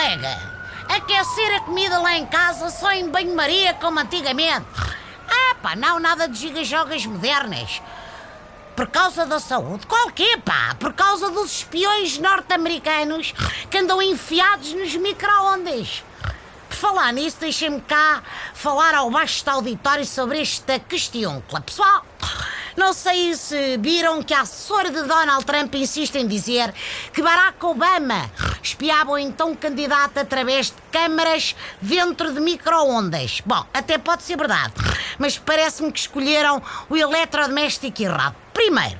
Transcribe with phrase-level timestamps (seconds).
[0.00, 0.38] colega.
[0.88, 4.66] Aquecer a comida lá em casa só em banho-maria como antigamente.
[5.28, 7.82] Ah, pá, não nada de gigas-jogas modernas.
[8.74, 9.86] Por causa da saúde?
[9.86, 10.74] Qual quê, pá?
[10.78, 13.34] Por causa dos espiões norte-americanos
[13.70, 16.02] que andam enfiados nos micro-ondas.
[16.70, 18.22] Por falar nisso, deixem-me cá
[18.54, 21.42] falar ao baixo auditório sobre esta questão.
[21.66, 22.06] Pessoal,
[22.80, 26.72] não sei se viram que a assessora de Donald Trump insiste em dizer
[27.12, 28.30] que Barack Obama
[28.62, 33.42] espiava o então candidato através de câmaras dentro de micro-ondas.
[33.44, 34.72] Bom, até pode ser verdade,
[35.18, 38.34] mas parece-me que escolheram o eletrodoméstico errado.
[38.54, 38.98] Primeiro,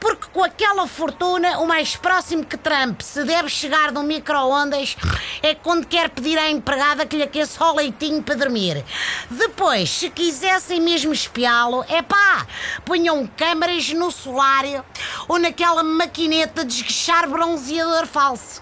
[0.00, 4.96] porque com aquela fortuna, o mais próximo que Trump se deve chegar no micro-ondas
[5.42, 8.84] é quando quer pedir à empregada que lhe aqueça o leitinho para dormir.
[9.30, 12.46] Depois, se quisessem mesmo espiá-lo, é pá,
[12.84, 14.84] punham câmaras no solário
[15.26, 18.60] ou naquela maquineta de esguichar bronzeador falso.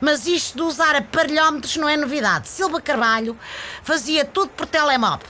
[0.00, 2.48] Mas isto de usar aparelhómetros não é novidade.
[2.48, 3.38] Silva Carvalho
[3.82, 5.28] fazia tudo por telemóvel.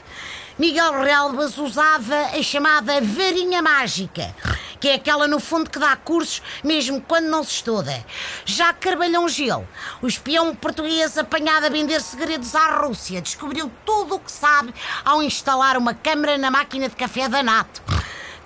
[0.56, 4.34] Miguel Relvas usava a chamada varinha mágica
[4.80, 8.04] que é aquela no fundo que dá cursos mesmo quando não se estuda.
[8.44, 9.68] Já Carvalhão Gil,
[10.00, 15.22] o espião português apanhado a vender segredos à Rússia, descobriu tudo o que sabe ao
[15.22, 17.99] instalar uma câmara na máquina de café da NATO.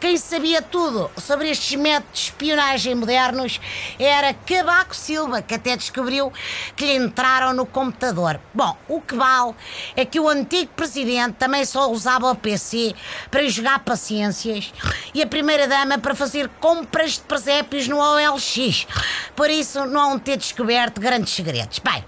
[0.04, 3.58] Quem sabia tudo sobre estes métodos de espionagem modernos
[3.98, 6.30] era Cabaco Silva, que até descobriu
[6.76, 8.38] que lhe entraram no computador.
[8.52, 9.54] Bom, o que vale
[9.96, 12.94] é que o antigo presidente também só usava o PC
[13.30, 14.74] para jogar paciências
[15.14, 18.86] e a primeira-dama para fazer compras de presépios no OLX.
[19.34, 21.78] Por isso, não hão ter descoberto grandes segredos.
[21.78, 22.04] Bem,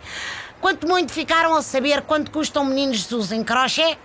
[0.60, 3.96] quanto muito ficaram a saber quanto custam meninos Jesus em crochê?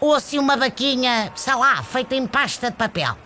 [0.00, 3.16] Ou assim uma vaquinha, sei lá, feita em pasta de papel.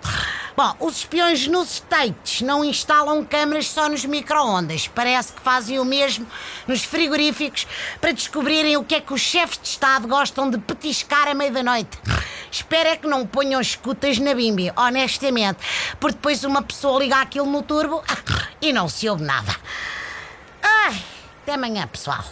[0.58, 4.88] Bom, os espiões nos States não instalam câmaras só nos micro-ondas.
[4.88, 6.27] Parece que fazem o mesmo
[6.66, 7.65] nos frigoríficos
[8.00, 11.53] para descobrirem o que é que os chefes de Estado gostam de petiscar à meia
[11.53, 11.97] da noite.
[12.50, 15.60] Espero é que não ponham escutas na bimbi, honestamente,
[16.00, 18.03] porque depois uma pessoa liga aquilo no turbo
[18.60, 19.54] e não se ouve nada.
[20.60, 21.00] Ai,
[21.43, 22.25] até amanhã, pessoal.